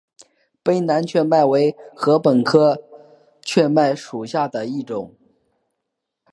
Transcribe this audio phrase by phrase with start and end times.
[0.63, 2.81] 卑南雀麦为禾本科
[3.43, 5.13] 雀麦属下的一个种。